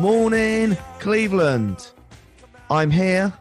Morning, 0.00 0.78
Cleveland. 0.98 1.90
I'm 2.70 2.90
here 2.90 3.34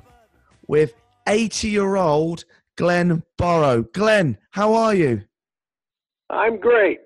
with 0.68 0.94
80 1.26 1.70
year 1.70 1.96
old 1.96 2.44
Glen 2.76 3.24
Borrow. 3.38 3.84
Glen, 3.84 4.38
how 4.52 4.74
are 4.74 4.94
you? 4.94 5.24
I'm 6.30 6.60
great. 6.60 7.00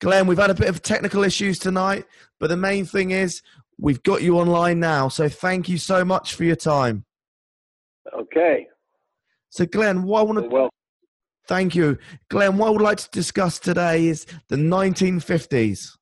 Glen, 0.00 0.26
we've 0.26 0.38
had 0.38 0.50
a 0.50 0.54
bit 0.54 0.68
of 0.68 0.82
technical 0.82 1.22
issues 1.22 1.60
tonight, 1.60 2.04
but 2.40 2.48
the 2.48 2.56
main 2.56 2.84
thing 2.84 3.12
is 3.12 3.42
we've 3.78 4.02
got 4.02 4.22
you 4.22 4.40
online 4.40 4.80
now. 4.80 5.06
So 5.06 5.28
thank 5.28 5.68
you 5.68 5.78
so 5.78 6.04
much 6.04 6.34
for 6.34 6.42
your 6.42 6.56
time. 6.56 7.04
Okay. 8.12 8.66
So, 9.50 9.66
Glen, 9.66 10.02
what 10.02 10.18
I 10.18 10.22
want 10.24 10.42
to 10.42 10.48
Well, 10.48 10.70
thank 11.46 11.76
you, 11.76 11.96
Glen. 12.28 12.56
What 12.56 12.66
I 12.66 12.70
would 12.70 12.82
like 12.82 12.98
to 12.98 13.10
discuss 13.10 13.60
today 13.60 14.08
is 14.08 14.26
the 14.48 14.56
1950s. 14.56 15.96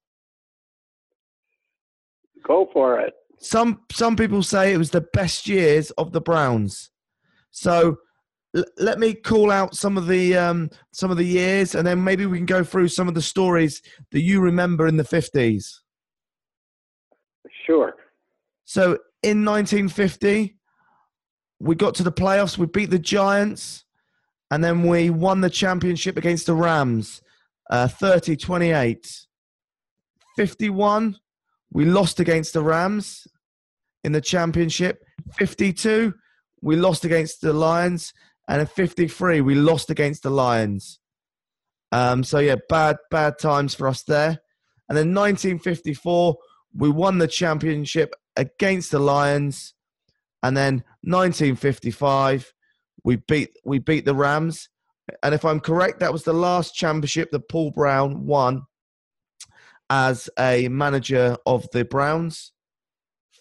Go 2.47 2.69
for 2.73 3.01
it. 3.01 3.15
Some 3.39 3.81
some 3.93 4.17
people 4.17 4.43
say 4.43 4.73
it 4.73 4.79
was 4.79 4.91
the 4.91 5.07
best 5.13 5.49
years 5.49 5.91
of 5.93 6.13
the 6.13 6.21
Browns. 6.21 6.91
So 7.51 7.99
l- 8.57 8.65
let 8.79 8.99
me 8.99 9.15
call 9.15 9.51
out 9.51 9.75
some 9.75 9.99
of 9.99 10.07
the 10.07 10.37
um, 10.37 10.71
some 10.93 11.11
of 11.11 11.17
the 11.17 11.25
years, 11.25 11.75
and 11.75 11.87
then 11.87 12.03
maybe 12.03 12.27
we 12.27 12.39
can 12.39 12.47
go 12.47 12.65
through 12.65 12.89
some 12.89 13.09
of 13.09 13.15
the 13.15 13.23
stories 13.23 13.83
that 14.13 14.23
you 14.23 14.41
remember 14.41 14.87
in 14.87 14.97
the 14.97 15.05
50s. 15.05 15.81
Sure. 17.67 17.95
So 18.65 18.99
in 19.23 19.45
1950, 19.45 20.57
we 21.61 21.75
got 21.75 21.95
to 21.97 22.03
the 22.03 22.13
playoffs. 22.13 22.59
We 22.59 22.67
beat 22.67 22.91
the 22.91 22.99
Giants, 22.99 23.85
and 24.51 24.63
then 24.63 24.83
we 24.87 25.11
won 25.11 25.41
the 25.41 25.51
championship 25.51 26.17
against 26.17 26.47
the 26.47 26.55
Rams, 26.55 27.23
uh, 27.71 27.89
30 27.89 28.37
28. 28.37 29.27
51, 30.37 31.17
we 31.75 31.85
lost 31.85 32.21
against 32.21 32.55
the 32.55 32.63
Rams 32.63 33.27
in 34.03 34.13
the 34.13 34.21
championship. 34.23 35.05
52, 35.37 36.15
we 36.63 36.77
lost 36.77 37.05
against 37.05 37.43
the 37.43 37.53
Lions. 37.53 38.15
And 38.49 38.61
in 38.61 38.67
53, 38.67 39.43
we 39.43 39.55
lost 39.55 39.91
against 39.91 40.23
the 40.23 40.31
Lions. 40.31 41.01
Um, 41.93 42.25
so, 42.25 42.39
yeah, 42.39 42.57
bad, 42.69 42.97
bad 43.11 43.39
times 43.39 43.75
for 43.75 43.89
us 43.89 44.03
there. 44.05 44.39
And 44.89 44.97
then 44.97 45.15
1954, 45.15 46.37
we 46.75 46.89
won 46.89 47.19
the 47.19 47.29
championship 47.29 48.15
against 48.37 48.91
the 48.91 48.99
Lions, 48.99 49.75
and 50.43 50.57
then 50.57 50.85
1955 51.03 52.53
we 53.05 53.17
beat 53.17 53.51
we 53.65 53.79
beat 53.79 54.05
the 54.05 54.15
Rams, 54.15 54.69
and 55.23 55.35
if 55.35 55.45
I'm 55.45 55.61
correct, 55.61 56.01
that 56.01 56.13
was 56.13 56.25
the 56.25 56.33
last 56.33 56.75
championship 56.75 57.31
that 57.31 57.49
Paul 57.49 57.71
Brown 57.71 58.27
won 58.27 58.63
as 59.91 60.29
a 60.39 60.69
manager 60.69 61.37
of 61.47 61.69
the 61.73 61.85
Browns. 61.85 62.53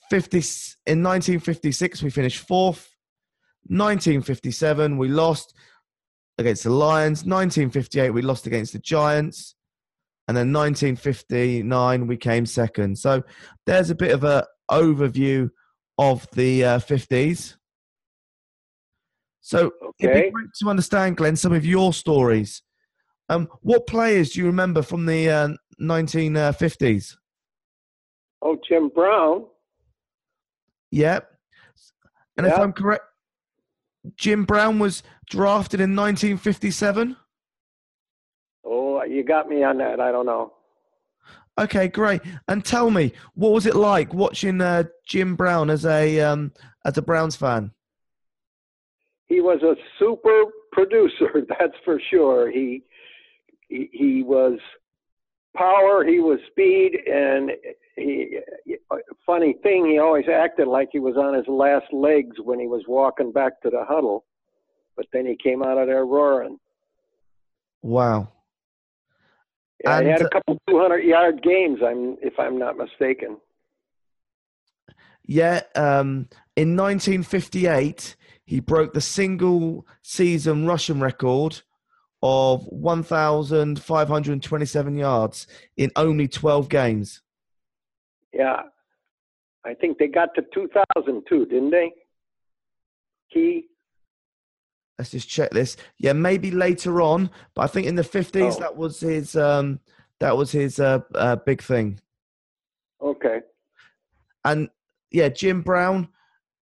50 0.09 0.37
in 0.85 1.01
1956 1.01 2.03
we 2.03 2.09
finished 2.09 2.47
fourth. 2.47 2.89
1957 3.67 4.97
we 4.97 5.07
lost 5.07 5.53
against 6.37 6.63
the 6.63 6.69
Lions. 6.69 7.19
1958 7.25 8.09
we 8.11 8.21
lost 8.21 8.45
against 8.45 8.73
the 8.73 8.79
Giants 8.79 9.55
and 10.27 10.37
then 10.37 10.53
1959 10.53 12.07
we 12.07 12.17
came 12.17 12.45
second. 12.45 12.97
So 12.97 13.23
there's 13.65 13.89
a 13.89 13.95
bit 13.95 14.11
of 14.11 14.23
an 14.23 14.43
overview 14.69 15.49
of 15.97 16.27
the 16.31 16.65
uh, 16.65 16.79
50s. 16.79 17.55
So 19.41 19.71
it'd 19.99 20.09
Okay. 20.09 20.23
be 20.23 20.31
great 20.31 20.47
to 20.61 20.69
understand, 20.69 21.17
Glen, 21.17 21.35
some 21.35 21.53
of 21.53 21.65
your 21.65 21.93
stories. 21.93 22.61
Um, 23.29 23.47
what 23.61 23.87
players 23.87 24.31
do 24.31 24.39
you 24.39 24.45
remember 24.45 24.81
from 24.81 25.05
the 25.05 25.29
uh, 25.29 25.49
1950s? 25.83 27.15
Oh, 28.41 28.57
Jim 28.67 28.89
Brown. 28.89 29.45
Yep. 30.91 31.29
And 32.37 32.47
if 32.47 32.57
I'm 32.57 32.73
correct, 32.73 33.03
Jim 34.15 34.43
Brown 34.43 34.79
was 34.79 35.03
drafted 35.29 35.79
in 35.79 35.95
1957. 35.95 37.15
Oh, 38.65 39.03
you 39.03 39.23
got 39.23 39.47
me 39.47 39.63
on 39.63 39.77
that. 39.77 39.99
I 39.99 40.11
don't 40.11 40.25
know. 40.25 40.53
Okay, 41.59 41.87
great. 41.87 42.21
And 42.47 42.65
tell 42.65 42.89
me, 42.89 43.13
what 43.35 43.51
was 43.51 43.65
it 43.65 43.75
like 43.75 44.13
watching 44.13 44.59
uh, 44.59 44.85
Jim 45.05 45.35
Brown 45.35 45.69
as 45.69 45.85
a 45.85 46.19
um, 46.19 46.51
as 46.85 46.97
a 46.97 47.01
Browns 47.01 47.35
fan? 47.35 47.71
He 49.27 49.39
was 49.39 49.61
a 49.61 49.75
super 49.99 50.43
producer, 50.71 51.45
that's 51.59 51.77
for 51.85 52.01
sure. 52.09 52.49
He 52.51 52.83
he, 53.67 53.89
he 53.91 54.23
was 54.23 54.59
power, 55.55 56.05
he 56.05 56.19
was 56.19 56.39
speed, 56.51 56.99
and 57.07 57.51
he. 57.95 58.39
Funny 59.25 59.55
thing, 59.63 59.85
he 59.85 59.99
always 59.99 60.25
acted 60.27 60.67
like 60.67 60.89
he 60.91 60.99
was 60.99 61.15
on 61.15 61.33
his 61.33 61.47
last 61.47 61.85
legs 61.93 62.37
when 62.43 62.59
he 62.59 62.67
was 62.67 62.83
walking 62.87 63.31
back 63.31 63.61
to 63.61 63.69
the 63.69 63.83
huddle, 63.87 64.25
but 64.97 65.05
then 65.13 65.25
he 65.25 65.37
came 65.41 65.63
out 65.63 65.77
of 65.77 65.87
there 65.87 66.05
roaring. 66.05 66.59
Wow. 67.81 68.29
Yeah, 69.83 70.01
he 70.01 70.07
had 70.09 70.21
a 70.21 70.29
couple 70.29 70.59
200 70.69 70.99
yard 70.99 71.41
games. 71.41 71.79
I'm 71.85 72.17
if 72.21 72.33
I'm 72.39 72.57
not 72.57 72.77
mistaken. 72.77 73.37
Yeah, 75.25 75.61
um, 75.75 76.27
in 76.55 76.75
1958, 76.75 78.15
he 78.45 78.59
broke 78.59 78.93
the 78.93 79.01
single 79.01 79.87
season 80.01 80.65
rushing 80.65 80.99
record 80.99 81.61
of 82.23 82.65
1,527 82.67 84.97
yards 84.97 85.45
in 85.75 85.91
only 85.97 86.29
12 86.29 86.69
games. 86.69 87.21
Yeah. 88.33 88.61
I 89.65 89.73
think 89.73 89.97
they 89.97 90.07
got 90.07 90.33
to 90.35 90.43
2002, 90.53 91.45
didn't 91.47 91.71
they? 91.71 91.91
Key. 93.31 93.65
Let's 94.97 95.11
just 95.11 95.27
check 95.27 95.49
this. 95.51 95.75
Yeah, 95.97 96.13
maybe 96.13 96.51
later 96.51 97.01
on, 97.01 97.29
but 97.55 97.63
I 97.63 97.67
think 97.67 97.87
in 97.87 97.95
the 97.95 98.03
50s 98.03 98.55
Oh. 98.55 98.59
that 98.59 98.77
was 98.77 98.99
his 99.01 99.35
um, 99.35 99.79
that 100.19 100.37
was 100.37 100.51
his 100.51 100.79
uh, 100.79 100.99
uh, 101.13 101.35
big 101.37 101.61
thing. 101.61 101.99
Okay. 103.01 103.41
And 104.45 104.69
yeah, 105.11 105.27
Jim 105.29 105.61
Brown 105.61 106.07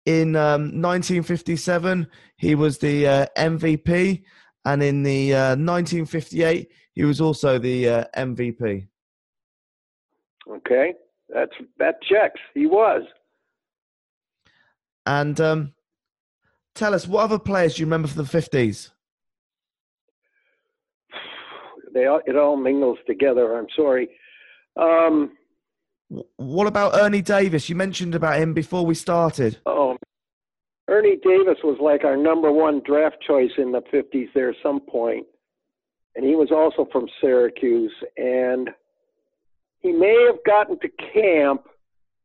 in 0.06 0.35
um, 0.35 0.81
1957, 0.81 2.07
he 2.38 2.53
was 2.53 2.78
the 2.78 3.07
uh, 3.07 3.25
MVP, 3.38 4.24
and 4.67 4.83
in 4.83 5.01
the 5.03 5.33
uh, 5.33 5.55
1958, 5.55 6.69
he 6.94 7.03
was 7.05 7.22
also 7.22 7.57
the 7.57 7.88
uh, 7.88 8.03
MVP. 8.17 8.85
Okay. 10.50 10.94
That's 11.29 11.53
that 11.79 12.01
checks. 12.01 12.41
He 12.53 12.66
was. 12.66 13.03
And 15.06 15.39
um, 15.39 15.73
tell 16.75 16.94
us, 16.94 17.07
what 17.07 17.23
other 17.23 17.39
players 17.39 17.75
do 17.75 17.81
you 17.81 17.85
remember 17.85 18.09
from 18.09 18.25
the 18.25 18.29
50s? 18.29 18.91
They 21.94 22.06
all, 22.06 22.19
it 22.25 22.36
all 22.36 22.57
mingles 22.57 22.97
together. 23.07 23.57
I'm 23.57 23.68
sorry. 23.74 24.09
Um, 24.75 25.31
What 26.36 26.68
about 26.68 26.95
Ernie 27.00 27.21
Davis? 27.21 27.69
You 27.69 27.75
mentioned 27.77 28.15
about 28.15 28.38
him 28.39 28.53
before 28.53 28.86
we 28.86 28.95
started. 28.95 29.59
oh, 29.65 29.95
Ernie 30.89 31.18
Davis 31.18 31.57
was 31.63 31.78
like 31.81 32.04
our 32.06 32.16
number 32.16 32.51
one 32.51 32.81
draft 32.86 33.18
choice 33.25 33.51
in 33.57 33.72
the 33.72 33.81
50s 33.94 34.30
there 34.34 34.50
at 34.50 34.56
some 34.63 34.80
point. 34.80 35.25
And 36.16 36.25
he 36.25 36.36
was 36.36 36.50
also 36.51 36.89
from 36.92 37.07
Syracuse. 37.22 37.94
And 38.16 38.69
he 39.80 39.92
may 39.92 40.25
have 40.28 40.44
gotten 40.45 40.80
to 40.80 40.89
camp, 41.13 41.63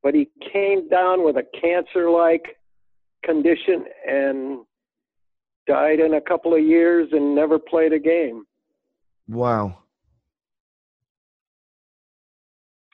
but 0.03 0.15
he 0.15 0.31
came 0.53 0.89
down 0.89 1.25
with 1.25 1.37
a 1.37 1.45
cancer 1.61 2.09
like 2.11 2.57
condition 3.25 3.85
and 4.09 4.61
died 5.67 6.01
in 6.01 6.15
a 6.15 6.21
couple 6.21 6.55
of 6.55 6.63
years 6.63 7.09
and 7.13 7.35
never 7.35 7.59
played 7.59 7.93
a 7.93 7.99
game. 7.99 8.45
Wow. 9.29 9.79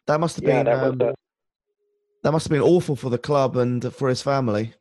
That 0.06 0.20
must 0.20 0.36
have 0.36 0.44
Yeah, 0.44 0.62
been 0.62 0.72
that 0.72 0.84
um, 0.84 1.00
a, 1.10 1.14
that 2.22 2.32
must 2.32 2.46
have 2.46 2.50
been 2.50 2.62
awful 2.62 2.96
for 2.96 3.10
the 3.10 3.18
club 3.18 3.56
and 3.56 3.92
for 3.94 4.08
his 4.08 4.22
family. 4.22 4.74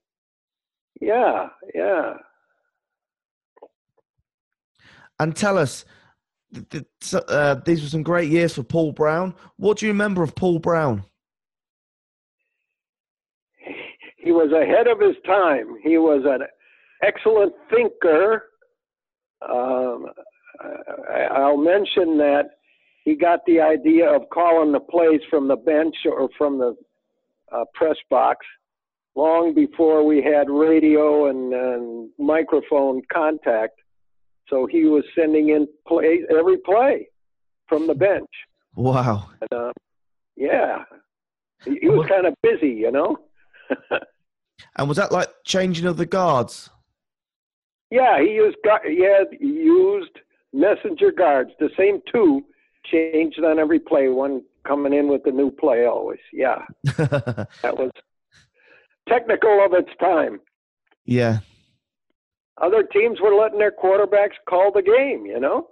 Yeah, 1.02 1.50
yeah. 1.74 2.14
And 5.20 5.36
tell 5.36 5.58
us, 5.58 5.86
uh, 7.14 7.56
these 7.66 7.82
were 7.82 7.90
some 7.90 8.04
great 8.04 8.30
years 8.30 8.54
for 8.54 8.64
Paul 8.64 8.92
Brown. 8.92 9.34
What 9.58 9.78
do 9.78 9.86
you 9.86 9.92
remember 9.92 10.24
of 10.24 10.36
Paul 10.36 10.60
Brown? 10.60 11.04
He 14.18 14.32
was 14.32 14.52
ahead 14.52 14.88
of 14.88 15.00
his 15.00 15.16
time. 15.26 15.78
He 15.84 15.98
was 15.98 16.24
an 16.26 16.46
excellent 17.02 17.54
thinker. 17.70 18.44
Um, 19.48 20.08
I'll 21.32 21.58
mention 21.58 22.18
that 22.18 22.50
he 23.04 23.16
got 23.16 23.40
the 23.48 23.62
idea 23.62 24.14
of 24.14 24.24
calling 24.34 24.72
the 24.72 24.80
plays 24.80 25.22
from 25.30 25.48
the 25.48 25.56
bench 25.56 25.96
or 26.06 26.30
from 26.38 26.58
the 26.58 26.76
uh, 27.52 27.64
press 27.74 27.96
box 28.10 28.46
long 29.18 29.54
before 29.54 30.06
we 30.06 30.22
had 30.22 30.50
radio 30.50 31.30
and, 31.30 31.54
and 31.54 32.10
microphone 32.20 33.02
contact. 33.12 33.80
So 34.48 34.66
he 34.66 34.86
was 34.86 35.04
sending 35.18 35.50
in 35.50 35.68
play 35.88 36.22
every 36.30 36.58
play 36.58 37.10
from 37.68 37.88
the 37.88 37.96
bench. 37.96 38.30
Wow. 38.76 39.30
And, 39.42 39.54
uh, 39.54 39.72
yeah, 40.38 40.84
he, 41.66 41.80
he 41.82 41.90
was 41.90 42.08
kind 42.08 42.26
of 42.28 42.34
busy, 42.42 42.70
you 42.70 42.92
know. 42.92 43.18
And 44.76 44.88
was 44.88 44.98
that 44.98 45.12
like 45.12 45.30
changing 45.44 45.86
of 45.86 45.98
the 45.98 46.06
guards? 46.06 46.70
yeah, 47.90 48.20
he 48.20 48.34
used 48.34 48.58
gu- 48.64 48.90
he 48.90 49.04
had 49.04 49.28
used 49.40 50.12
messenger 50.54 51.12
guards, 51.12 51.52
the 51.60 51.70
same 51.78 52.02
two, 52.12 52.44
changed 52.86 53.44
on 53.44 53.60
every 53.60 53.80
play. 53.80 54.08
One 54.10 54.42
coming 54.68 54.94
in 54.94 55.08
with 55.08 55.24
the 55.24 55.32
new 55.32 55.52
play 55.52 55.86
always. 55.86 56.20
Yeah, 56.34 56.64
that 56.84 57.76
was 57.78 57.92
technical 59.08 59.64
of 59.66 59.74
its 59.74 59.90
time. 60.00 60.40
yeah. 61.06 61.40
Other 62.60 62.82
teams 62.82 63.20
were 63.22 63.36
letting 63.36 63.60
their 63.60 63.72
quarterbacks 63.72 64.38
call 64.50 64.72
the 64.72 64.82
game. 64.82 65.28
You 65.28 65.40
know. 65.40 65.68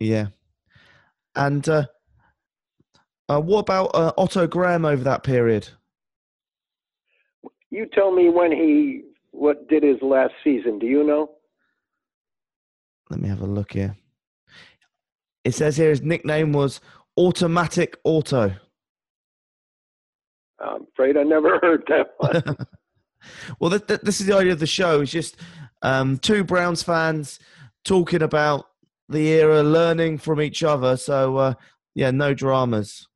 Yeah. 0.00 0.28
And 1.34 1.68
uh, 1.68 1.86
uh, 3.28 3.40
what 3.40 3.60
about 3.60 3.90
uh, 3.94 4.12
Otto 4.16 4.46
Graham 4.46 4.86
over 4.86 5.04
that 5.04 5.22
period? 5.22 5.68
You 7.70 7.86
tell 7.92 8.10
me 8.10 8.30
when 8.30 8.50
he 8.50 9.02
what 9.30 9.68
did 9.68 9.82
his 9.82 10.00
last 10.00 10.32
season. 10.42 10.78
Do 10.78 10.86
you 10.86 11.04
know? 11.04 11.30
Let 13.10 13.20
me 13.20 13.28
have 13.28 13.42
a 13.42 13.46
look 13.46 13.72
here. 13.72 13.96
It 15.44 15.54
says 15.54 15.76
here 15.76 15.90
his 15.90 16.02
nickname 16.02 16.52
was 16.52 16.80
Automatic 17.18 17.98
Otto. 18.04 18.54
I'm 20.62 20.86
afraid 20.92 21.16
I 21.16 21.22
never 21.22 21.58
heard 21.62 21.84
that 21.88 22.08
one. 22.18 22.56
well, 23.60 23.70
th- 23.70 23.86
th- 23.86 24.00
this 24.00 24.20
is 24.20 24.26
the 24.26 24.36
idea 24.36 24.52
of 24.52 24.60
the 24.60 24.66
show. 24.66 25.00
It's 25.00 25.10
just 25.12 25.36
um, 25.82 26.18
two 26.18 26.44
Browns 26.44 26.82
fans 26.82 27.38
talking 27.84 28.22
about 28.22 28.66
the 29.08 29.28
era, 29.28 29.62
learning 29.62 30.18
from 30.18 30.40
each 30.40 30.62
other. 30.62 30.96
So, 30.96 31.36
uh, 31.36 31.54
yeah, 31.94 32.10
no 32.10 32.32
dramas. 32.34 33.06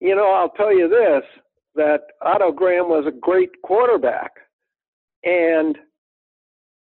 you 0.00 0.14
know, 0.14 0.30
I'll 0.32 0.50
tell 0.50 0.72
you 0.76 0.88
this: 0.88 1.22
that 1.76 2.00
Otto 2.22 2.52
Graham 2.52 2.88
was 2.88 3.04
a 3.06 3.12
great 3.18 3.50
quarterback, 3.62 4.32
and 5.24 5.78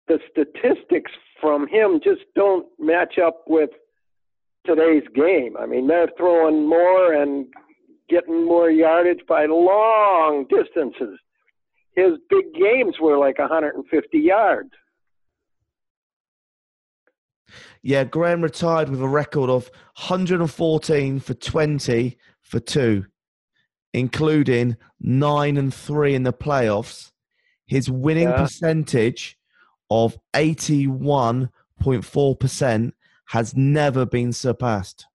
the 0.09 0.19
statistics 0.31 1.13
from 1.41 1.69
him 1.69 2.01
just 2.03 2.23
don't 2.35 2.67
match 2.79 3.19
up 3.19 3.45
with 3.47 3.71
today's 4.67 5.05
game. 5.15 5.57
I 5.59 5.67
mean, 5.67 5.87
they're 5.87 6.11
throwing 6.19 6.69
more 6.69 7.13
and 7.15 7.47
getting 8.11 8.45
more 8.45 8.71
yardage 8.71 9.21
by 9.29 9.47
long 9.47 10.47
distances. 10.51 11.19
His 11.97 12.13
big 12.29 12.53
games 12.55 12.97
were 13.01 13.17
like 13.19 13.39
150 13.39 14.19
yards. 14.19 14.71
Yeah, 17.83 18.05
Graham 18.05 18.43
retired 18.43 18.89
with 18.91 19.01
a 19.01 19.09
record 19.09 19.49
of 19.51 19.71
114 19.97 21.19
for 21.21 21.35
20 21.35 22.17
for 22.43 22.61
two, 22.61 23.07
including 23.95 24.77
nine 25.01 25.57
and 25.57 25.73
three 25.75 26.15
in 26.15 26.23
the 26.25 26.33
playoffs. 26.33 27.11
His 27.67 27.91
winning 27.91 28.29
Yeah. 28.29 28.37
percentage 28.43 29.37
of 29.91 30.17
81.4% 30.35 32.93
has 33.27 33.57
never 33.57 34.05
been 34.07 34.33
surpassed. 34.33 35.07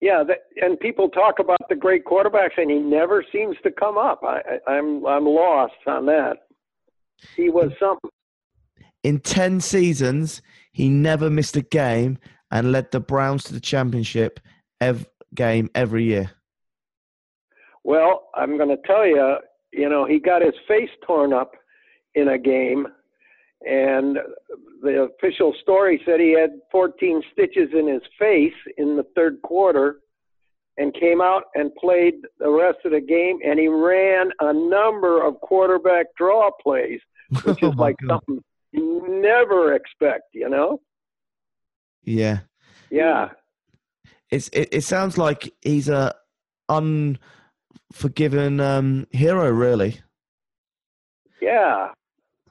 Yeah, 0.00 0.22
that, 0.24 0.38
and 0.56 0.78
people 0.78 1.08
talk 1.08 1.38
about 1.38 1.58
the 1.68 1.74
great 1.74 2.04
quarterbacks, 2.04 2.58
and 2.58 2.70
he 2.70 2.78
never 2.78 3.24
seems 3.32 3.56
to 3.62 3.70
come 3.70 3.96
up. 3.96 4.20
I, 4.22 4.40
I, 4.66 4.72
I'm 4.72 5.06
I'm 5.06 5.24
lost 5.24 5.74
on 5.86 6.06
that. 6.06 6.46
He 7.34 7.48
was 7.48 7.72
something. 7.80 8.10
In 9.02 9.20
10 9.20 9.60
seasons, 9.60 10.42
he 10.72 10.88
never 10.88 11.30
missed 11.30 11.56
a 11.56 11.62
game 11.62 12.18
and 12.50 12.72
led 12.72 12.90
the 12.90 13.00
Browns 13.00 13.44
to 13.44 13.54
the 13.54 13.60
championship 13.60 14.40
ev- 14.80 15.06
game 15.34 15.70
every 15.74 16.04
year. 16.04 16.30
Well, 17.84 18.28
I'm 18.34 18.56
going 18.56 18.68
to 18.68 18.82
tell 18.84 19.06
you, 19.06 19.36
you 19.72 19.88
know, 19.88 20.06
he 20.06 20.18
got 20.18 20.42
his 20.42 20.54
face 20.66 20.90
torn 21.06 21.32
up 21.32 21.52
in 22.14 22.28
a 22.28 22.38
game, 22.38 22.88
and 23.66 24.18
the 24.82 25.08
official 25.10 25.54
story 25.62 26.00
said 26.04 26.20
he 26.20 26.32
had 26.32 26.50
14 26.70 27.22
stitches 27.32 27.68
in 27.72 27.88
his 27.88 28.02
face 28.18 28.54
in 28.78 28.96
the 28.96 29.04
third 29.14 29.40
quarter 29.42 30.00
and 30.78 30.92
came 30.94 31.20
out 31.20 31.44
and 31.54 31.74
played 31.76 32.14
the 32.38 32.50
rest 32.50 32.78
of 32.84 32.92
the 32.92 33.00
game, 33.00 33.38
and 33.44 33.58
he 33.58 33.68
ran 33.68 34.30
a 34.40 34.52
number 34.52 35.22
of 35.26 35.40
quarterback 35.40 36.06
draw 36.18 36.50
plays, 36.62 37.00
which 37.44 37.58
Oh 37.62 37.70
is 37.70 37.76
like 37.76 37.96
God. 38.02 38.20
something 38.26 38.44
you 38.72 39.04
never 39.08 39.74
expect, 39.74 40.24
you 40.34 40.48
know? 40.48 40.80
Yeah. 42.04 42.40
Yeah. 42.90 43.30
It's, 44.30 44.48
it, 44.48 44.68
it 44.72 44.82
sounds 44.82 45.16
like 45.16 45.52
he's 45.62 45.88
a 45.88 46.14
unforgiven 46.68 48.60
um, 48.60 49.06
hero, 49.10 49.48
really. 49.50 50.00
Yeah. 51.40 51.88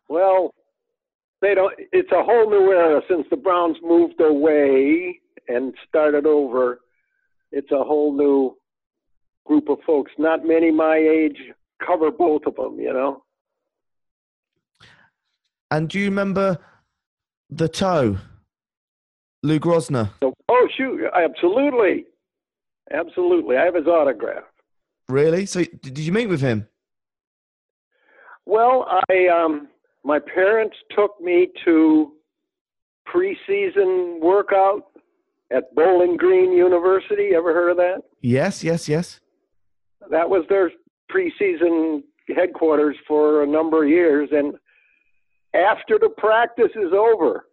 Well, 0.10 0.54
they 1.46 1.54
don't. 1.54 1.74
It's 1.92 2.12
a 2.12 2.24
whole 2.24 2.50
new 2.50 2.72
era 2.72 3.02
since 3.08 3.28
the 3.30 3.38
Browns 3.38 3.78
moved 3.84 4.20
away 4.20 5.20
and 5.48 5.74
started 5.88 6.26
over. 6.26 6.80
It's 7.52 7.72
a 7.72 7.84
whole 7.84 8.18
new 8.18 8.58
group 9.46 9.70
of 9.70 9.78
folks. 9.86 10.12
Not 10.18 10.46
many 10.46 10.72
my 10.72 10.98
age 10.98 11.38
cover 11.86 12.10
both 12.10 12.42
of 12.48 12.56
them. 12.56 12.80
You 12.80 12.94
know. 12.94 13.24
And 15.70 15.88
do 15.88 16.00
you 16.00 16.06
remember 16.06 16.58
the 17.50 17.70
toe, 17.70 18.18
Lou 19.44 19.60
Groza? 19.60 20.10
So, 20.22 20.34
oh 20.50 20.68
shoot! 20.76 21.02
Absolutely, 21.14 22.06
absolutely. 22.92 23.58
I 23.58 23.66
have 23.66 23.76
his 23.76 23.88
autograph. 23.88 24.46
Really? 25.08 25.46
So 25.46 25.64
did 25.82 26.00
you 26.00 26.12
meet 26.12 26.28
with 26.28 26.42
him? 26.42 26.68
Well, 28.48 28.88
I 29.10 29.28
um, 29.28 29.68
my 30.06 30.20
parents 30.20 30.78
took 30.96 31.20
me 31.20 31.48
to 31.66 32.14
preseason 33.12 34.22
workout 34.22 34.84
at 35.52 35.74
Bowling 35.76 36.16
Green 36.16 36.54
University. 36.54 37.32
Ever 37.36 37.54
heard 37.54 37.72
of 37.72 37.78
that? 37.78 38.04
Yes, 38.22 38.64
yes, 38.64 38.88
yes. 38.88 39.20
that 40.12 40.30
was 40.30 40.46
their 40.48 40.72
preseason 41.12 42.04
headquarters 42.36 42.96
for 43.08 43.44
a 43.44 43.48
number 43.48 43.84
of 43.84 43.90
years. 43.90 44.30
And 44.32 44.54
after 45.56 45.98
the 46.00 46.10
practice 46.18 46.72
is 46.76 46.94
over, 46.94 47.48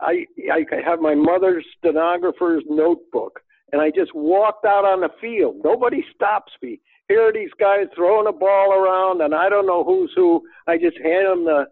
I, 0.00 0.24
I 0.50 0.64
have 0.82 1.00
my 1.00 1.14
mother's 1.14 1.66
stenographer's 1.78 2.64
notebook, 2.66 3.40
and 3.72 3.82
I 3.82 3.90
just 3.90 4.14
walked 4.14 4.64
out 4.64 4.86
on 4.86 5.02
the 5.02 5.10
field. 5.20 5.56
Nobody 5.62 6.02
stops 6.14 6.52
me. 6.62 6.80
Here 7.08 7.28
are 7.28 7.32
these 7.32 7.50
guys 7.58 7.86
throwing 7.94 8.26
a 8.26 8.32
ball 8.32 8.72
around, 8.72 9.20
and 9.20 9.34
I 9.34 9.50
don't 9.50 9.66
know 9.66 9.84
who's 9.84 10.12
who. 10.16 10.42
I 10.66 10.78
just 10.78 10.96
hand 10.96 11.26
them 11.26 11.44
the 11.44 11.66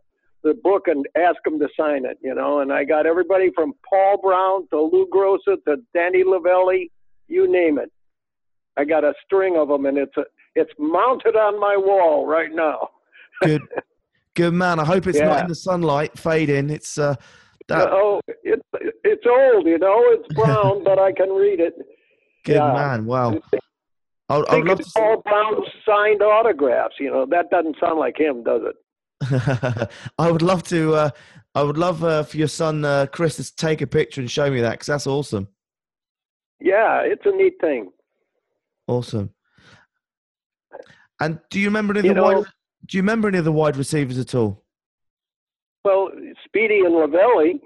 the 0.49 0.55
book 0.55 0.85
and 0.87 1.07
ask 1.17 1.37
them 1.45 1.59
to 1.59 1.69
sign 1.79 2.05
it, 2.05 2.19
you 2.23 2.35
know. 2.35 2.61
And 2.61 2.73
I 2.73 2.85
got 2.85 3.07
everybody 3.07 3.51
from 3.55 3.75
Paul 3.89 4.19
Brown 4.23 4.67
to 4.71 4.81
Lou 4.81 5.07
Groza 5.13 5.57
to 5.67 5.77
Dante 5.95 6.23
Lavelli, 6.23 6.91
you 7.29 7.51
name 7.51 7.79
it. 7.79 7.93
I 8.77 8.85
got 8.85 9.05
a 9.05 9.13
string 9.25 9.57
of 9.57 9.69
them, 9.69 9.87
and 9.87 9.99
it's 9.99 10.17
a, 10.17 10.23
it's 10.55 10.73
mounted 10.79 11.37
on 11.37 11.61
my 11.61 11.77
wall 11.77 12.27
right 12.27 12.51
now. 12.53 12.89
Good, 13.43 13.63
good 14.35 14.53
man. 14.53 14.81
I 14.81 14.85
hope 14.85 15.07
it's 15.07 15.21
not 15.21 15.43
in 15.43 15.49
the 15.49 15.55
sunlight 15.55 16.19
fading. 16.19 16.71
It's 16.71 16.99
uh, 16.99 17.15
that 17.69 17.89
oh, 17.89 18.21
it's 18.43 18.63
it's 19.05 19.23
old, 19.31 19.65
you 19.65 19.79
know. 19.79 20.03
It's 20.09 20.35
brown, 20.35 20.83
but 20.83 20.99
I 20.99 21.13
can 21.13 21.29
read 21.29 21.61
it. 21.61 21.75
good 22.45 22.57
yeah. 22.57 22.73
man. 22.73 23.07
Wow. 23.07 23.29
I 23.29 23.35
would, 23.35 23.45
I 24.29 24.39
would 24.39 24.49
think 24.49 24.69
love 24.69 24.81
it's 24.81 24.93
to. 24.93 24.99
Paul 24.99 25.23
Brown 25.25 25.55
signed 25.87 26.21
autographs. 26.21 26.97
You 26.99 27.13
know 27.13 27.27
that 27.31 27.49
doesn't 27.51 27.77
sound 27.79 28.01
like 28.01 28.19
him, 28.19 28.43
does 28.43 28.63
it? 28.65 28.75
I 30.19 30.31
would 30.31 30.43
love 30.43 30.63
to. 30.65 30.95
Uh, 30.95 31.11
I 31.55 31.63
would 31.63 31.79
love 31.79 32.05
uh, 32.05 32.23
for 32.23 32.37
your 32.37 32.49
son 32.49 32.85
uh, 32.85 33.07
Chris 33.07 33.37
to 33.37 33.57
take 33.57 33.81
a 33.81 33.87
picture 33.87 34.21
and 34.21 34.31
show 34.31 34.51
me 34.51 34.61
that 34.61 34.73
because 34.73 34.87
that's 34.87 35.07
awesome. 35.07 35.49
Yeah, 36.61 37.01
it's 37.01 37.25
a 37.25 37.31
neat 37.31 37.55
thing. 37.61 37.91
Awesome. 38.87 39.31
And 41.21 41.41
do 41.51 41.59
you 41.59 41.67
remember 41.67 41.97
any 41.97 42.09
of 42.09 42.15
the 42.15 42.23
wide, 42.23 42.45
Do 42.87 42.97
you 42.97 43.03
remember 43.03 43.29
any 43.29 43.39
of 43.39 43.45
the 43.45 43.53
wide 43.53 43.77
receivers 43.77 44.19
at 44.19 44.35
all? 44.35 44.65
Well, 45.85 46.11
Speedie 46.47 46.85
and 46.85 46.95
Lavelli, 46.95 47.61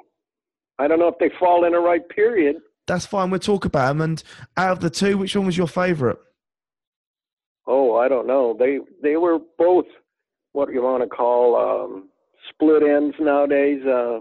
I 0.78 0.88
don't 0.88 0.99
know 0.99 1.09
if 1.09 1.18
they 1.18 1.30
fall 1.38 1.64
in 1.64 1.73
the 1.73 1.78
right 1.78 2.06
period. 2.09 2.56
That's 2.87 3.06
fine. 3.06 3.30
We'll 3.30 3.40
talk 3.40 3.64
about 3.64 3.88
them. 3.88 4.00
And 4.00 4.23
out 4.56 4.73
of 4.73 4.80
the 4.80 4.90
two, 4.90 5.18
which 5.18 5.37
one 5.37 5.47
was 5.47 5.56
your 5.56 5.68
favourite? 5.68 6.18
Oh, 7.66 7.97
I 7.97 8.09
don't 8.09 8.26
know. 8.26 8.56
They 8.59 8.80
they 9.02 9.16
were 9.16 9.38
both 9.59 9.87
what 10.52 10.73
you 10.73 10.82
want 10.82 11.02
to 11.02 11.09
call 11.09 11.56
um, 11.56 12.09
split 12.50 12.82
ends 12.82 13.16
nowadays. 13.18 13.85
Uh, 13.85 14.21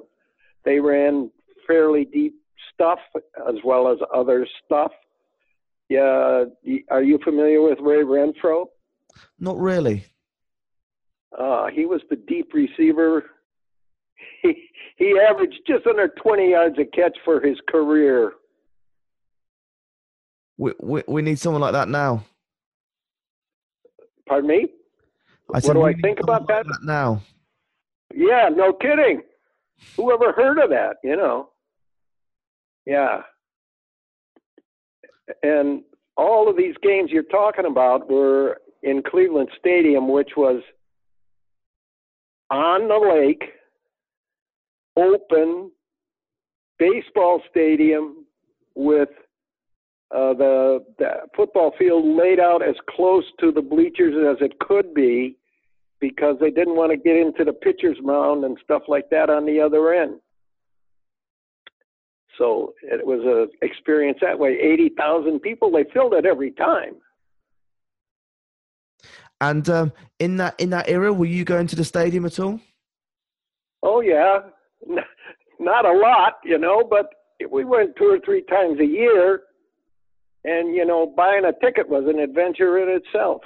they 0.64 0.80
ran 0.80 1.30
fairly 1.68 2.06
deep 2.06 2.36
stuff 2.74 3.00
as 3.48 3.56
well 3.64 3.92
as 3.92 3.98
other 4.14 4.48
stuff. 4.66 4.92
Yeah, 5.90 6.46
are 6.90 7.04
you 7.04 7.20
familiar 7.24 7.62
with 7.62 7.80
Ray 7.82 8.04
Renfro? 8.04 8.68
Not 9.40 9.58
really. 9.60 10.06
Uh, 11.38 11.68
he 11.68 11.86
was 11.86 12.02
the 12.10 12.16
deep 12.16 12.54
receiver. 12.54 13.26
He 14.42 14.70
he 14.98 15.20
averaged 15.20 15.60
just 15.68 15.86
under 15.86 16.08
20 16.08 16.52
yards 16.52 16.76
a 16.80 16.86
catch 16.86 17.18
for 17.24 17.40
his 17.40 17.58
career. 17.68 18.34
We 20.58 20.74
we, 20.80 21.04
we 21.08 21.22
need 21.22 21.40
someone 21.40 21.62
like 21.62 21.74
that 21.74 21.90
now. 21.90 22.24
Pardon 24.28 24.50
me? 24.50 24.68
I 25.54 25.58
what 25.58 25.64
said, 25.64 25.74
do 25.74 25.84
I 25.84 25.94
think 25.94 26.20
about 26.20 26.48
like 26.48 26.66
that? 26.66 26.80
now? 26.84 27.22
Yeah, 28.14 28.50
no 28.54 28.74
kidding. 28.74 29.22
Who 29.96 30.12
ever 30.14 30.32
heard 30.32 30.60
of 30.60 30.70
that? 30.70 30.98
You 31.04 31.16
know. 31.16 31.50
Yeah. 32.86 33.22
And 35.44 35.84
all 36.18 36.50
of 36.50 36.58
these 36.58 36.76
games 36.82 37.10
you're 37.12 37.24
talking 37.24 37.66
about 37.66 38.10
were 38.10 38.60
in 38.84 39.02
Cleveland 39.04 39.50
Stadium, 39.60 40.10
which 40.12 40.32
was 40.36 40.62
on 42.50 42.88
the 42.88 42.98
lake, 42.98 43.44
open 44.98 45.72
baseball 46.78 47.42
stadium 47.50 48.26
with 48.76 49.10
uh, 50.14 50.34
the, 50.34 50.84
the 50.98 51.12
football 51.36 51.74
field 51.78 52.06
laid 52.06 52.40
out 52.40 52.62
as 52.62 52.76
close 52.90 53.24
to 53.40 53.52
the 53.52 53.62
bleachers 53.62 54.16
as 54.30 54.46
it 54.46 54.60
could 54.60 54.94
be 54.94 55.38
because 56.02 56.36
they 56.42 56.50
didn't 56.50 56.76
want 56.76 56.92
to 56.92 56.98
get 56.98 57.16
into 57.16 57.46
the 57.46 57.54
pitcher's 57.54 57.98
mound 58.02 58.44
and 58.44 58.58
stuff 58.64 58.82
like 58.88 59.10
that 59.12 59.30
on 59.30 59.46
the 59.46 59.62
other 59.62 59.94
end. 59.94 60.20
So 62.38 62.74
it 62.82 63.06
was 63.06 63.22
a 63.24 63.66
experience 63.66 64.18
that 64.22 64.38
way. 64.38 64.58
Eighty 64.60 64.90
thousand 64.98 65.42
people, 65.42 65.72
they 65.72 65.86
filled 65.94 66.14
it 66.14 66.26
every 66.26 66.52
time. 66.52 66.96
And 69.40 69.68
um, 69.70 69.94
in 70.20 70.38
that 70.38 70.60
in 70.60 70.72
that 70.72 70.90
era, 70.90 71.14
were 71.14 71.26
you 71.26 71.46
going 71.46 71.68
to 71.68 71.76
the 71.76 71.84
stadium 71.84 72.26
at 72.26 72.40
all? 72.40 72.60
Oh 73.84 74.02
yeah, 74.02 74.40
not 75.60 75.86
a 75.86 75.94
lot, 75.94 76.38
you 76.44 76.58
know, 76.58 76.84
but 76.84 77.14
we 77.50 77.66
went 77.66 77.96
two 77.96 78.06
or 78.06 78.20
three 78.24 78.44
times 78.44 78.80
a 78.80 78.86
year, 78.86 79.42
and 80.44 80.76
you 80.76 80.86
know, 80.86 81.06
buying 81.16 81.46
a 81.46 81.54
ticket 81.64 81.90
was 81.90 82.06
an 82.08 82.20
adventure 82.20 82.78
in 82.80 82.90
itself. 82.90 83.42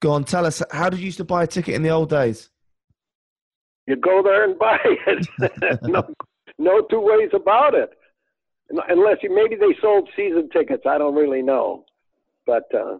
Go 0.00 0.12
on, 0.12 0.24
tell 0.24 0.46
us. 0.46 0.62
How 0.70 0.88
did 0.88 1.00
you 1.00 1.06
used 1.06 1.18
to 1.18 1.24
buy 1.24 1.42
a 1.44 1.46
ticket 1.46 1.74
in 1.74 1.82
the 1.82 1.90
old 1.90 2.10
days? 2.10 2.50
You 3.86 3.96
go 3.96 4.22
there 4.22 4.44
and 4.44 4.58
buy 4.58 4.78
it. 4.84 5.82
no, 5.82 6.06
no 6.58 6.82
two 6.90 7.00
ways 7.00 7.30
about 7.34 7.74
it. 7.74 7.90
Unless 8.70 9.18
you, 9.22 9.34
maybe 9.34 9.56
they 9.56 9.74
sold 9.80 10.08
season 10.14 10.50
tickets. 10.52 10.82
I 10.86 10.98
don't 10.98 11.14
really 11.14 11.40
know, 11.40 11.84
but 12.46 12.64
uh, 12.74 12.98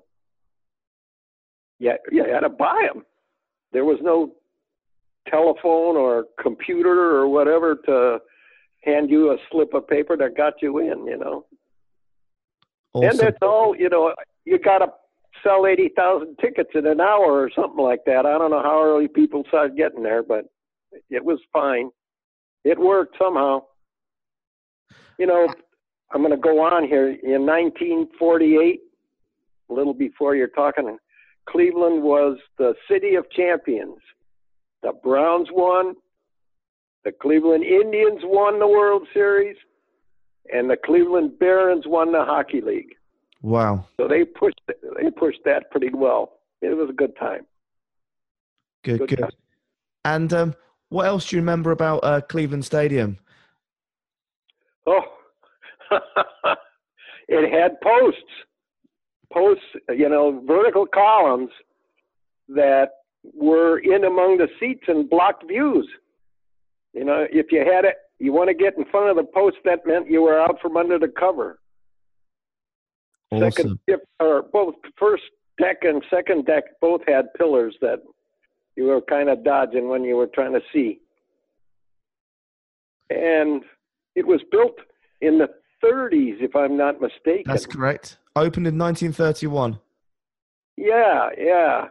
yeah, 1.78 1.96
you 2.10 2.24
had 2.24 2.40
to 2.40 2.48
buy 2.48 2.88
them. 2.92 3.04
There 3.72 3.84
was 3.84 3.98
no 4.00 4.32
telephone 5.28 5.96
or 5.96 6.24
computer 6.40 7.16
or 7.16 7.28
whatever 7.28 7.76
to 7.84 8.18
hand 8.82 9.10
you 9.10 9.30
a 9.30 9.36
slip 9.50 9.74
of 9.74 9.86
paper 9.86 10.16
that 10.16 10.36
got 10.38 10.54
you 10.62 10.78
in. 10.78 11.06
You 11.06 11.18
know, 11.18 11.44
Awesome. 12.94 13.10
and 13.10 13.18
that's 13.18 13.38
all. 13.42 13.76
You 13.76 13.90
know, 13.90 14.14
you 14.46 14.58
got 14.58 14.78
to 14.78 14.86
sell 15.42 15.66
eighty 15.66 15.90
thousand 15.94 16.36
tickets 16.40 16.70
in 16.74 16.86
an 16.86 17.00
hour 17.00 17.42
or 17.42 17.50
something 17.54 17.82
like 17.82 18.04
that. 18.06 18.26
I 18.26 18.38
don't 18.38 18.50
know 18.50 18.62
how 18.62 18.82
early 18.82 19.08
people 19.08 19.44
started 19.48 19.76
getting 19.76 20.02
there, 20.02 20.22
but 20.22 20.46
it 21.10 21.24
was 21.24 21.40
fine. 21.52 21.90
It 22.64 22.78
worked 22.78 23.16
somehow. 23.18 23.62
You 25.18 25.26
know, 25.26 25.48
I'm 26.12 26.22
going 26.22 26.34
to 26.34 26.40
go 26.40 26.60
on 26.60 26.86
here. 26.86 27.08
In 27.08 27.44
1948, 27.46 28.80
a 29.68 29.72
little 29.72 29.94
before 29.94 30.34
you're 30.34 30.48
talking, 30.48 30.96
Cleveland 31.48 32.02
was 32.02 32.38
the 32.56 32.74
city 32.90 33.14
of 33.14 33.30
champions. 33.30 33.98
The 34.82 34.92
Browns 35.02 35.48
won. 35.50 35.94
The 37.04 37.12
Cleveland 37.12 37.64
Indians 37.64 38.20
won 38.22 38.58
the 38.58 38.66
World 38.66 39.06
Series. 39.12 39.56
And 40.52 40.70
the 40.70 40.76
Cleveland 40.76 41.38
Barons 41.38 41.84
won 41.86 42.12
the 42.12 42.24
Hockey 42.24 42.60
League. 42.60 42.94
Wow. 43.42 43.86
So 44.00 44.08
they 44.08 44.24
pushed 44.24 44.60
they 44.68 45.10
pushed 45.10 45.40
that 45.44 45.70
pretty 45.70 45.90
well. 45.92 46.40
It 46.60 46.76
was 46.76 46.90
a 46.90 46.92
good 46.92 47.16
time. 47.16 47.46
Good, 48.84 49.00
Good 49.00 49.08
good. 49.10 49.18
time. 49.20 49.30
And 50.04 50.32
um, 50.32 50.54
what 50.88 51.06
else 51.06 51.28
do 51.28 51.36
you 51.36 51.42
remember 51.42 51.70
about 51.70 51.98
uh, 51.98 52.20
Cleveland 52.22 52.64
Stadium? 52.64 53.18
Oh, 54.86 55.02
it 57.28 57.52
had 57.52 57.80
posts, 57.80 58.22
posts, 59.32 59.64
you 59.90 60.08
know, 60.08 60.42
vertical 60.46 60.86
columns 60.86 61.50
that 62.48 62.88
were 63.34 63.78
in 63.78 64.04
among 64.04 64.38
the 64.38 64.48
seats 64.58 64.84
and 64.88 65.10
blocked 65.10 65.46
views. 65.46 65.86
You 66.94 67.04
know, 67.04 67.26
if 67.30 67.52
you 67.52 67.60
had 67.60 67.84
it, 67.84 67.96
you 68.18 68.32
want 68.32 68.48
to 68.48 68.54
get 68.54 68.76
in 68.78 68.84
front 68.86 69.10
of 69.10 69.16
the 69.16 69.30
post, 69.32 69.56
that 69.64 69.86
meant 69.86 70.10
you 70.10 70.22
were 70.22 70.40
out 70.40 70.56
from 70.60 70.76
under 70.76 70.98
the 70.98 71.08
cover. 71.08 71.57
Awesome. 73.30 73.78
Second, 73.88 74.00
or 74.20 74.42
both 74.52 74.74
first 74.98 75.24
deck 75.58 75.78
and 75.82 76.02
second 76.08 76.46
deck 76.46 76.64
both 76.80 77.02
had 77.06 77.32
pillars 77.34 77.76
that 77.80 78.02
you 78.76 78.84
were 78.84 79.00
kind 79.02 79.28
of 79.28 79.44
dodging 79.44 79.88
when 79.88 80.04
you 80.04 80.16
were 80.16 80.28
trying 80.28 80.52
to 80.52 80.60
see. 80.72 81.00
And 83.10 83.62
it 84.14 84.26
was 84.26 84.40
built 84.50 84.76
in 85.20 85.38
the 85.38 85.48
30s, 85.84 86.40
if 86.40 86.54
I'm 86.54 86.76
not 86.76 87.00
mistaken. 87.00 87.44
That's 87.46 87.66
correct. 87.66 88.18
Opened 88.36 88.66
in 88.66 88.78
1931. 88.78 89.78
Yeah, 90.76 91.30
yeah. 91.36 91.86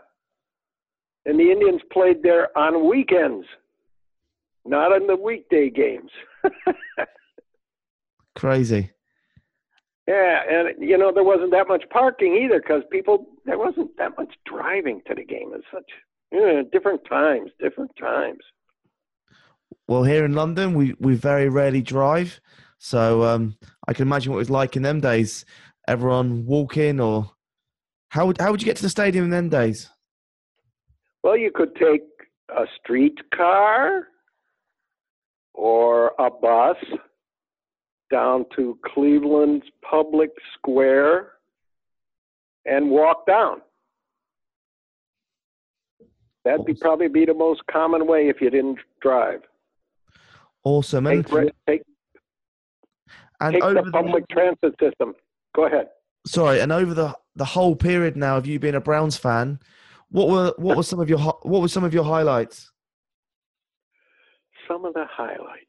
And 1.25 1.37
the 1.37 1.51
Indians 1.51 1.81
played 1.91 2.23
there 2.23 2.57
on 2.57 2.89
weekends, 2.89 3.45
not 4.65 4.93
on 4.93 5.07
the 5.07 5.15
weekday 5.15 5.69
games. 5.69 6.09
Crazy. 8.35 8.91
Yeah, 10.07 10.41
and 10.49 10.69
you 10.79 10.97
know 10.97 11.11
there 11.13 11.23
wasn't 11.23 11.51
that 11.51 11.67
much 11.67 11.83
parking 11.89 12.39
either 12.43 12.59
because 12.59 12.83
people 12.91 13.25
there 13.45 13.57
wasn't 13.57 13.95
that 13.97 14.17
much 14.17 14.35
driving 14.45 15.01
to 15.07 15.15
the 15.15 15.23
game. 15.23 15.51
It's 15.53 15.65
such 15.73 15.89
you 16.31 16.39
know, 16.39 16.63
different 16.71 17.01
times, 17.07 17.51
different 17.59 17.91
times. 17.99 18.39
Well, 19.87 20.03
here 20.03 20.25
in 20.25 20.33
London, 20.33 20.73
we, 20.73 20.95
we 20.99 21.15
very 21.15 21.49
rarely 21.49 21.81
drive. 21.81 22.39
So 22.77 23.23
um, 23.23 23.57
I 23.87 23.93
can 23.93 24.03
imagine 24.03 24.31
what 24.31 24.37
it 24.37 24.39
was 24.39 24.49
like 24.49 24.75
in 24.75 24.83
them 24.83 24.99
days. 24.99 25.45
Everyone 25.87 26.45
walk 26.45 26.77
in 26.77 26.99
or 26.99 27.31
how 28.09 28.27
would, 28.27 28.39
how 28.39 28.51
would 28.51 28.61
you 28.61 28.65
get 28.65 28.77
to 28.77 28.83
the 28.83 28.89
stadium 28.89 29.25
in 29.25 29.31
them 29.31 29.49
days? 29.49 29.89
Well, 31.23 31.37
you 31.37 31.51
could 31.53 31.75
take 31.75 32.03
a 32.49 32.65
streetcar 32.79 34.07
or 35.53 36.13
a 36.19 36.29
bus 36.29 36.77
down 38.11 38.45
to 38.55 38.77
Cleveland's 38.85 39.65
public 39.89 40.31
square 40.57 41.33
and 42.65 42.89
walk 42.89 43.25
down. 43.25 43.61
That'd 46.45 46.65
be 46.65 46.73
probably 46.73 47.09
be 47.09 47.25
the 47.25 47.33
most 47.33 47.61
common 47.69 48.07
way 48.07 48.29
if 48.29 48.39
you 48.39 48.49
didn't 48.49 48.79
drive. 49.01 49.41
Awesome. 50.63 51.07
And, 51.07 51.25
Take, 51.25 51.33
re- 51.33 51.51
take, 51.67 51.81
and 53.41 53.53
take 53.53 53.63
over 53.63 53.81
the 53.81 53.91
public 53.91 54.25
transit 54.29 54.73
system. 54.81 55.13
Go 55.55 55.65
ahead. 55.65 55.87
sorry, 56.25 56.59
and 56.61 56.71
over 56.71 56.93
the, 56.93 57.15
the 57.35 57.45
whole 57.45 57.75
period 57.75 58.15
now 58.15 58.37
of 58.37 58.45
you 58.47 58.59
being 58.59 58.75
a 58.75 58.81
Browns 58.81 59.17
fan, 59.17 59.59
what 60.09 60.29
were 60.29 60.53
what 60.57 60.77
were 60.77 60.83
some 60.83 60.99
of 60.99 61.09
your 61.09 61.19
what 61.19 61.61
were 61.61 61.67
some 61.67 61.83
of 61.83 61.93
your 61.93 62.05
highlights? 62.05 62.71
Some 64.67 64.85
of 64.85 64.93
the 64.93 65.05
highlights. 65.09 65.66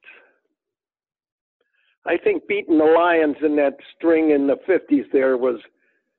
I 2.06 2.16
think 2.16 2.46
beating 2.48 2.78
the 2.78 2.84
Lions 2.84 3.36
in 3.42 3.56
that 3.56 3.76
string 3.96 4.30
in 4.30 4.46
the 4.46 4.56
50s 4.68 5.04
there 5.12 5.36
was 5.36 5.60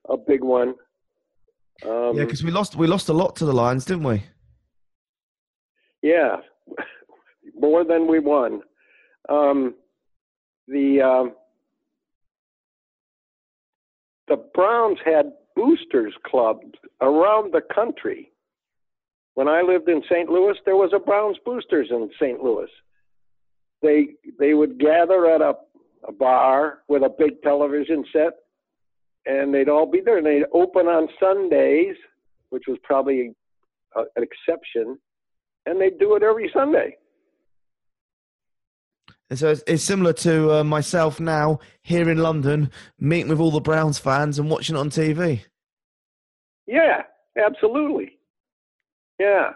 a 0.08 0.18
big 0.18 0.44
one. 0.44 0.76
Um, 1.86 2.14
yeah, 2.16 2.26
because 2.26 2.44
we 2.44 2.52
lost 2.52 2.76
we 2.76 2.88
lost 2.88 3.10
a 3.10 3.14
lot 3.14 3.36
to 3.38 3.46
the 3.46 3.54
Lions, 3.54 3.86
didn't 3.86 4.04
we? 4.04 4.24
Yeah, 6.02 6.38
more 7.56 7.84
than 7.86 8.08
we 8.08 8.20
won. 8.20 8.62
Um, 9.30 9.76
the 10.68 11.02
um, 11.02 11.34
the 14.28 14.38
Browns 14.54 15.00
had 15.04 15.32
boosters 15.56 16.14
clubs 16.26 16.78
around 17.02 17.54
the 17.54 17.62
country. 17.74 18.32
When 19.36 19.48
I 19.48 19.62
lived 19.62 19.88
in 19.88 20.04
St. 20.10 20.30
Louis, 20.30 20.58
there 20.66 20.76
was 20.76 20.92
a 20.94 21.00
Browns 21.00 21.38
boosters 21.46 21.88
in 21.92 22.10
St. 22.20 22.44
Louis. 22.44 22.70
they 23.82 24.10
they 24.38 24.54
would 24.54 24.80
gather 24.80 25.26
at 25.28 25.42
a, 25.42 25.54
a 26.08 26.12
bar 26.12 26.80
with 26.88 27.04
a 27.04 27.10
big 27.10 27.42
television 27.42 28.06
set, 28.14 28.34
and 29.26 29.54
they'd 29.54 29.70
all 29.70 29.90
be 29.90 30.02
there. 30.02 30.18
And 30.18 30.26
they'd 30.26 30.46
open 30.54 30.88
on 30.88 31.08
Sundays, 31.20 31.96
which 32.50 32.64
was 32.68 32.78
probably 32.84 33.34
a, 33.96 34.02
an 34.16 34.24
exception, 34.24 34.98
and 35.66 35.80
they'd 35.80 36.00
do 36.00 36.16
it 36.16 36.24
every 36.24 36.50
Sunday. 36.54 36.96
And 39.30 39.38
so 39.38 39.50
it's, 39.50 39.64
it's 39.68 39.84
similar 39.84 40.14
to 40.14 40.60
uh, 40.60 40.64
myself 40.64 41.20
now 41.20 41.60
here 41.84 42.10
in 42.10 42.18
London, 42.18 42.72
meeting 43.00 43.30
with 43.30 43.40
all 43.40 43.52
the 43.52 43.60
Browns 43.60 44.00
fans 44.00 44.40
and 44.40 44.50
watching 44.50 44.76
it 44.76 44.80
on 44.80 44.90
TV. 44.90 45.42
Yeah, 46.66 47.04
absolutely. 47.38 48.18
Yeah, 49.20 49.52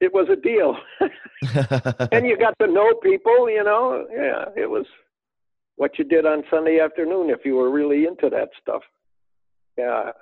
it 0.00 0.12
was 0.14 0.28
a 0.30 0.36
deal, 0.36 0.76
and 2.12 2.26
you 2.26 2.38
got 2.38 2.54
to 2.60 2.66
know 2.66 2.94
people. 3.02 3.50
You 3.50 3.64
know, 3.64 4.06
yeah, 4.10 4.44
it 4.56 4.70
was 4.70 4.86
what 5.76 5.98
you 5.98 6.04
did 6.04 6.26
on 6.26 6.42
Sunday 6.50 6.80
afternoon 6.80 7.30
if 7.30 7.40
you 7.44 7.54
were 7.56 7.70
really 7.70 8.06
into 8.06 8.28
that 8.30 8.48
stuff. 8.60 8.82
Yeah. 9.78 10.12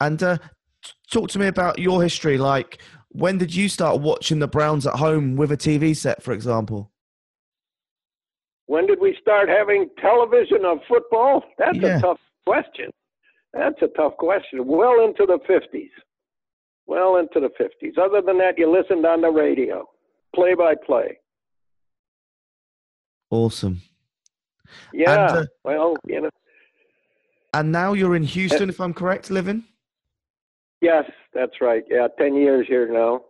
and 0.00 0.22
uh, 0.22 0.38
talk 1.10 1.28
to 1.30 1.38
me 1.38 1.46
about 1.48 1.78
your 1.78 2.02
history. 2.02 2.38
Like, 2.38 2.78
when 3.08 3.36
did 3.38 3.54
you 3.54 3.68
start 3.68 4.00
watching 4.00 4.38
the 4.38 4.46
Browns 4.48 4.86
at 4.86 4.94
home 4.94 5.34
with 5.36 5.50
a 5.50 5.56
TV 5.56 5.96
set, 5.96 6.22
for 6.22 6.32
example? 6.32 6.92
When 8.66 8.86
did 8.86 9.00
we 9.00 9.16
start 9.20 9.48
having 9.48 9.88
television 10.00 10.64
of 10.64 10.78
football? 10.88 11.42
That's 11.58 11.78
Yeah. 11.78 11.98
a 11.98 12.00
tough 12.00 12.20
question. 12.46 12.90
That's 13.54 13.80
a 13.82 13.88
tough 13.96 14.16
question. 14.18 14.66
Well 14.66 15.02
into 15.04 15.24
the 15.26 15.38
50s. 15.48 15.90
Well 16.86 17.16
into 17.16 17.40
the 17.40 17.48
50s. 17.58 17.98
Other 17.98 18.20
than 18.22 18.38
that, 18.38 18.56
you 18.58 18.70
listened 18.70 19.04
on 19.06 19.20
the 19.22 19.30
radio, 19.30 19.88
play 20.34 20.54
by 20.54 20.74
play. 20.86 21.18
Awesome. 23.30 23.82
Yeah. 24.92 25.10
uh, 25.12 25.44
well, 25.64 25.96
you 26.06 26.20
know, 26.20 26.30
And 27.54 27.72
now 27.72 27.92
you're 27.94 28.16
in 28.16 28.22
Houston, 28.24 28.68
if 28.68 28.80
I'm 28.80 28.94
correct, 28.94 29.30
living. 29.30 29.64
yes, 30.80 31.04
that's 31.32 31.60
right. 31.60 31.84
Yeah, 31.88 32.08
10 32.18 32.34
years 32.34 32.66
here 32.68 32.88
now. 32.92 33.22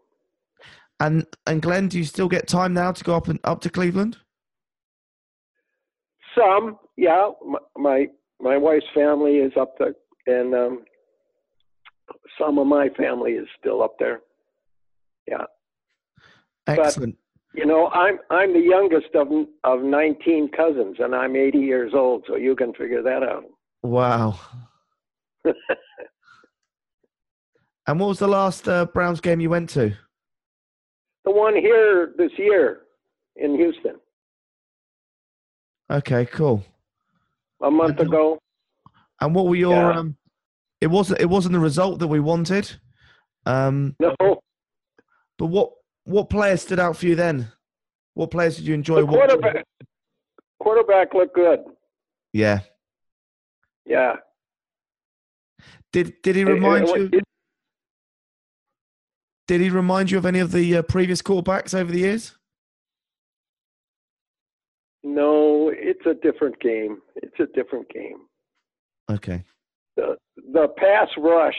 And 1.00 1.25
and 1.47 1.62
Glen, 1.62 1.87
do 1.88 1.97
you 1.99 2.04
still 2.04 2.28
get 2.28 2.49
time 2.49 2.75
now 2.75 2.90
to 2.90 3.04
go 3.04 3.14
up 3.14 3.28
and 3.28 3.38
up 3.45 3.61
to 3.61 3.71
Cleveland? 3.71 4.16
Some, 6.37 6.78
yeah. 6.97 7.30
My 7.45 7.59
my, 7.76 8.07
my 8.40 8.57
wife's 8.57 8.87
family 8.95 9.37
is 9.37 9.52
up 9.57 9.75
there, 9.78 9.95
and 10.26 10.54
um, 10.54 10.85
some 12.38 12.59
of 12.59 12.66
my 12.66 12.88
family 12.90 13.33
is 13.33 13.47
still 13.61 13.80
up 13.83 13.95
there. 13.99 14.21
Yeah. 15.28 15.45
Excellent. 16.66 17.16
You 17.54 17.66
know, 17.66 17.88
I'm 17.88 18.18
I'm 18.30 18.52
the 18.52 18.60
youngest 18.60 19.14
of 19.14 19.28
of 19.64 19.82
19 19.82 20.50
cousins, 20.56 20.96
and 21.00 21.14
I'm 21.14 21.34
80 21.36 21.58
years 21.58 21.92
old, 21.94 22.24
so 22.28 22.36
you 22.36 22.54
can 22.54 22.72
figure 22.74 23.02
that 23.02 23.22
out. 23.22 23.44
Wow. 23.82 24.38
and 27.86 27.98
what 28.00 28.08
was 28.08 28.18
the 28.18 28.28
last 28.28 28.68
uh, 28.68 28.86
Browns 28.86 29.20
game 29.20 29.40
you 29.40 29.50
went 29.50 29.70
to? 29.70 29.94
The 31.24 31.30
one 31.30 31.56
here 31.56 32.12
this 32.16 32.30
year 32.36 32.80
in 33.36 33.54
Houston, 33.56 33.96
Okay, 35.90 36.26
cool. 36.26 36.64
a 37.62 37.70
month 37.70 37.98
And- 37.98 38.08
ago. 38.08 38.38
And 39.20 39.34
what 39.34 39.46
were 39.46 39.56
your? 39.56 39.72
Yeah. 39.74 39.98
Um, 39.98 40.16
it 40.80 40.86
wasn't. 40.86 41.20
It 41.20 41.26
wasn't 41.28 41.54
the 41.54 41.58
result 41.58 41.98
that 41.98 42.06
we 42.06 42.20
wanted. 42.20 42.70
Um, 43.46 43.96
No, 43.98 44.14
but 45.38 45.46
what 45.46 45.72
what 46.08 46.30
players 46.30 46.62
stood 46.62 46.78
out 46.80 46.96
for 46.96 47.06
you 47.06 47.14
then? 47.14 47.48
What 48.14 48.30
players 48.30 48.56
did 48.56 48.66
you 48.66 48.74
enjoy 48.74 49.02
the 49.02 49.06
quarterback 49.06 49.64
quarterback 50.60 51.14
looked 51.14 51.34
good. 51.34 51.60
Yeah. 52.32 52.60
Yeah. 53.86 54.16
Did 55.92 56.20
did 56.22 56.35
he 56.37 56.42
It- 56.42 56.46
remind 56.46 56.88
it- 56.88 56.96
you? 57.12 57.18
it- 57.18 57.24
Did 59.46 59.61
he 59.62 59.70
remind 59.70 60.11
you 60.11 60.18
of 60.18 60.26
any 60.26 60.40
of 60.40 60.52
the 60.52 60.76
uh, 60.76 60.83
previous 60.83 61.22
quarterbacks 61.22 61.72
over 61.78 61.90
the 61.92 62.00
years? 62.00 62.37
no, 65.02 65.70
it's 65.74 66.04
a 66.06 66.14
different 66.14 66.59
game. 66.61 67.00
It's 67.16 67.38
a 67.40 67.46
different 67.54 67.88
game. 67.90 68.26
Okay. 69.11 69.44
the 69.96 70.16
the 70.52 70.68
pass 70.76 71.09
rush 71.18 71.56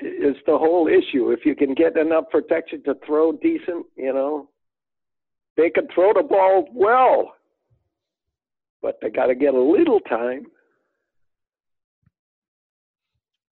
is 0.00 0.36
the 0.46 0.56
whole 0.58 0.88
issue. 0.88 1.30
If 1.30 1.44
you 1.44 1.54
can 1.54 1.74
get 1.74 1.96
enough 1.96 2.24
protection 2.30 2.82
to 2.84 2.94
throw 3.06 3.32
decent, 3.32 3.86
you 3.96 4.12
know, 4.12 4.48
they 5.56 5.70
can 5.70 5.88
throw 5.94 6.12
the 6.12 6.22
ball 6.22 6.68
well, 6.72 7.34
but 8.80 8.98
they 9.02 9.10
got 9.10 9.26
to 9.26 9.34
get 9.34 9.54
a 9.54 9.60
little 9.60 10.00
time. 10.00 10.46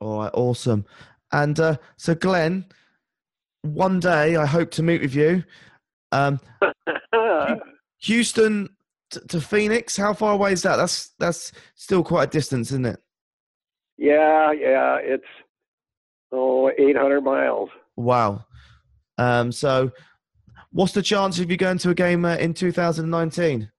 All 0.01 0.21
right. 0.21 0.31
Awesome. 0.33 0.87
And 1.33 1.61
uh, 1.61 1.77
so, 1.97 2.15
Glen, 2.15 2.65
one 3.63 4.01
day 4.01 4.37
I 4.37 4.47
hope 4.47 4.71
to 4.73 4.83
meet 4.83 5.03
with 5.03 5.15
you. 5.15 5.45
Um, 6.13 6.41
Houston 8.03 8.71
t- 9.11 9.21
to 9.29 9.41
Phoenix. 9.41 9.97
How 9.97 10.15
far 10.15 10.33
away 10.33 10.53
is 10.53 10.63
that? 10.63 10.77
That's 10.77 11.11
that's 11.19 11.53
still 11.75 12.03
quite 12.03 12.25
a 12.25 12.31
distance, 12.31 12.71
isn't 12.71 12.87
it? 12.87 13.01
yeah, 14.01 14.51
yeah, 14.53 14.97
it's 15.03 15.23
oh 16.33 16.71
800 16.77 17.21
miles. 17.21 17.69
Wow. 17.97 18.45
Um, 19.19 19.53
so, 19.53 19.91
what's 20.73 20.93
the 20.93 21.03
chance 21.03 21.39
of 21.39 21.51
you 21.51 21.57
going 21.57 21.79
to 21.79 21.91
a 21.91 21.95
game 21.95 22.25
uh, 22.25 22.37
in 22.37 22.55
2019? 22.55 23.71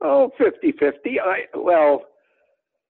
Oh, 0.00 0.30
50-50. 0.38 1.18
I 1.24 1.40
well, 1.54 2.02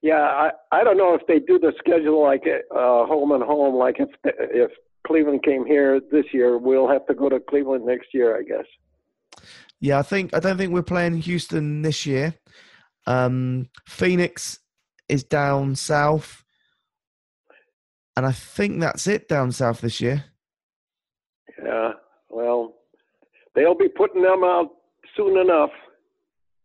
yeah, 0.03 0.21
I 0.21 0.51
I 0.71 0.85
don't 0.85 0.97
know 0.97 1.15
if 1.15 1.27
they 1.27 1.39
do 1.39 1.59
the 1.59 1.73
schedule 1.79 2.23
like 2.23 2.45
uh, 2.47 3.07
home 3.07 3.33
and 3.33 3.43
home. 3.43 3.75
Like 3.75 3.97
if 3.99 4.09
if 4.25 4.71
Cleveland 5.07 5.43
came 5.43 5.65
here 5.65 6.01
this 6.13 6.27
year, 6.33 6.59
we'll 6.59 6.89
have 6.89 7.07
to 7.07 7.15
go 7.15 7.29
to 7.29 7.41
Cleveland 7.41 7.87
next 7.87 8.09
year, 8.13 8.37
I 8.37 8.43
guess. 8.43 8.67
Yeah, 9.81 9.99
I 9.99 10.03
think 10.03 10.35
I 10.35 10.41
don't 10.41 10.57
think 10.57 10.73
we're 10.73 10.83
playing 10.83 11.19
Houston 11.19 11.83
this 11.83 12.05
year. 12.05 12.35
Um, 13.07 13.71
Phoenix 13.87 14.59
is 15.09 15.25
down 15.25 15.75
south, 15.75 16.45
and 18.19 18.27
I 18.27 18.33
think 18.33 18.81
that's 18.81 19.07
it 19.07 19.29
down 19.29 19.53
south 19.53 19.81
this 19.81 20.01
year. 20.01 20.25
Yeah, 21.65 21.93
well, 22.29 22.75
they'll 23.55 23.77
be 23.77 23.89
putting 23.89 24.23
them 24.23 24.43
out 24.43 24.71
soon 25.17 25.39
enough. 25.39 25.71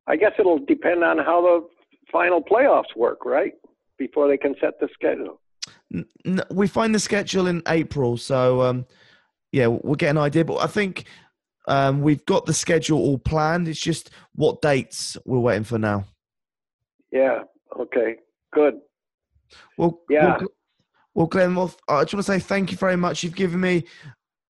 I 0.08 0.16
guess 0.16 0.32
it'll 0.40 0.66
depend 0.66 1.04
on 1.04 1.20
how 1.20 1.42
the 1.44 1.68
final 2.12 2.42
playoffs 2.42 2.96
work, 2.96 3.24
right? 3.24 3.54
Before 4.00 4.28
they 4.28 4.38
can 4.38 4.56
set 4.60 4.80
the 4.80 4.90
schedule. 4.96 5.40
We 6.50 6.68
find 6.68 6.94
the 6.94 7.00
schedule 7.00 7.46
in 7.46 7.62
April, 7.68 8.18
so 8.18 8.64
um, 8.64 8.88
yeah, 9.52 9.68
we'll 9.68 9.94
get 9.94 10.10
an 10.10 10.18
idea. 10.18 10.44
But 10.44 10.58
I 10.58 10.68
think 10.68 11.06
um, 11.68 12.02
we've 12.02 12.26
got 12.26 12.48
the 12.48 12.54
schedule 12.54 12.98
all 12.98 13.20
planned. 13.20 13.68
It's 13.68 13.80
just 13.80 14.10
what 14.34 14.60
dates 14.64 15.18
we're 15.24 15.38
waiting 15.38 15.66
for 15.66 15.78
now. 15.78 16.06
Yeah, 17.12 17.44
okay, 17.80 18.16
good. 18.52 18.80
Well, 19.78 20.02
Yeah. 20.10 20.38
Well, 20.40 20.48
well 21.16 21.28
Glen, 21.28 21.56
well, 21.56 21.74
I 21.88 22.04
just 22.04 22.14
want 22.14 22.26
to 22.26 22.32
say 22.32 22.40
thank 22.40 22.72
you 22.72 22.78
very 22.78 22.96
much. 22.96 23.24
You've 23.24 23.36
given 23.36 23.62
me 23.62 23.86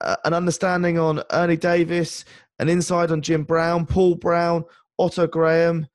uh, 0.01 0.15
an 0.25 0.33
understanding 0.33 0.97
on 0.97 1.23
Ernie 1.31 1.57
Davis, 1.57 2.25
an 2.59 2.69
insight 2.69 3.11
on 3.11 3.21
Jim 3.21 3.43
Brown, 3.43 3.85
Paul 3.85 4.15
Brown, 4.15 4.65
Otto 4.99 5.27
Graham, 5.27 5.87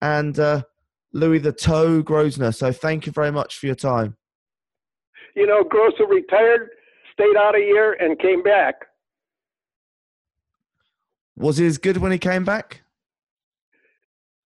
and 0.00 0.38
uh, 0.38 0.62
Louis 1.12 1.38
the 1.38 1.52
Toe 1.52 2.02
Groza. 2.02 2.54
So 2.54 2.72
thank 2.72 3.06
you 3.06 3.12
very 3.12 3.32
much 3.32 3.58
for 3.58 3.66
your 3.66 3.74
time. 3.74 4.16
You 5.34 5.46
know, 5.46 5.64
Groza 5.64 6.08
retired, 6.08 6.70
stayed 7.12 7.36
out 7.36 7.56
a 7.56 7.60
year, 7.60 7.94
and 7.94 8.18
came 8.18 8.42
back. 8.42 8.74
Was 11.36 11.56
he 11.56 11.66
as 11.66 11.78
good 11.78 11.96
when 11.96 12.12
he 12.12 12.18
came 12.18 12.44
back? 12.44 12.82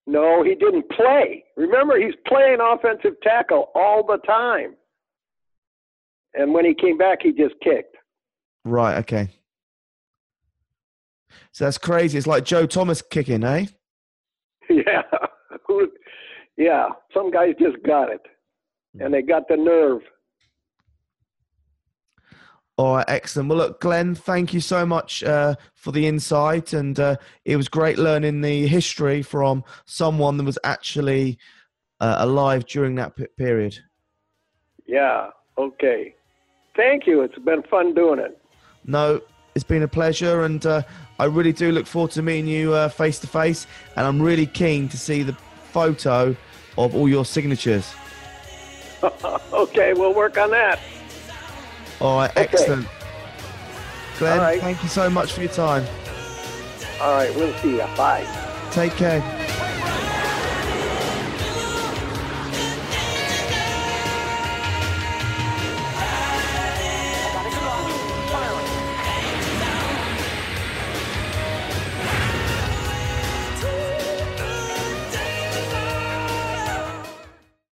No, 0.06 0.42
he 0.42 0.56
didn't 0.56 0.90
play. 0.90 1.44
Remember, 1.58 2.00
he's 2.00 2.16
playing 2.26 2.60
offensive 2.62 3.20
tackle 3.22 3.72
all 3.76 4.06
the 4.06 4.20
time. 4.26 4.76
And 6.38 6.54
when 6.54 6.66
he 6.66 6.74
came 6.74 6.98
back, 6.98 7.20
he 7.24 7.32
just 7.32 7.56
kicked. 7.64 7.96
Right. 8.64 8.98
Okay. 9.00 9.30
So 11.52 11.66
that's 11.66 11.78
crazy. 11.78 12.18
It's 12.18 12.28
like 12.28 12.46
Joe 12.46 12.66
Thomas 12.66 13.02
kicking, 13.02 13.44
eh? 13.44 13.66
Yeah. 14.70 15.02
Yeah. 16.58 16.88
Some 17.14 17.30
guys 17.30 17.54
just 17.60 17.78
got 17.86 18.12
it. 18.12 18.22
And 19.00 19.14
they 19.14 19.22
got 19.22 19.48
the 19.48 19.58
nerve. 19.58 20.02
All 22.78 22.96
right, 22.96 23.06
excellent. 23.08 23.50
Well, 23.50 23.60
look, 23.60 23.82
Glen, 23.82 24.16
thank 24.16 24.54
you 24.54 24.60
so 24.60 24.86
much 24.86 25.24
uh, 25.24 25.56
for 25.76 25.92
the 25.92 26.06
insight, 26.08 26.74
and 26.74 27.00
uh, 27.00 27.18
it 27.46 27.58
was 27.58 27.70
great 27.70 27.98
learning 27.98 28.42
the 28.42 28.68
history 28.68 29.22
from 29.24 29.64
someone 29.86 30.38
that 30.38 30.44
was 30.44 30.60
actually 30.64 31.38
uh, 32.00 32.18
alive 32.20 32.66
during 32.66 32.96
that 32.96 33.14
period. 33.38 33.78
Yeah. 34.88 35.30
Okay. 35.58 36.16
Thank 36.78 37.06
you. 37.08 37.22
It's 37.24 37.38
been 37.40 37.64
fun 37.64 37.94
doing 37.94 38.20
it. 38.20 38.40
No, 38.86 39.20
It's 39.56 39.64
been 39.66 39.84
a 39.84 39.88
pleasure, 39.88 40.44
and 40.44 40.66
uh, 40.66 40.84
I 41.20 41.26
really 41.26 41.52
do 41.52 41.72
look 41.74 41.88
forward 41.88 42.12
to 42.12 42.22
meeting 42.22 42.48
you 42.48 42.88
face 42.90 43.20
to 43.20 43.28
face. 43.28 43.68
And 43.98 44.06
I'm 44.08 44.22
really 44.22 44.46
keen 44.46 44.88
to 44.90 44.98
see 44.98 45.24
the 45.24 45.34
photo 45.74 46.36
of 46.78 46.96
all 46.96 47.10
your 47.10 47.26
signatures. 47.26 47.94
okay, 49.52 49.94
we'll 49.94 50.14
work 50.14 50.38
on 50.38 50.52
that. 50.52 50.80
All 52.00 52.18
right, 52.18 52.30
Okay. 52.32 52.42
excellent. 52.42 52.88
Glen, 54.20 54.38
right. 54.40 54.62
thank 54.62 54.82
you 54.84 54.90
so 54.90 55.10
much 55.10 55.34
for 55.34 55.42
your 55.42 55.52
time. 55.52 55.86
All 57.02 57.14
right, 57.14 57.36
we'll 57.36 57.54
see 57.56 57.72
you. 57.72 57.86
Bye. 57.98 58.26
Take 58.72 58.94
care. 58.94 59.47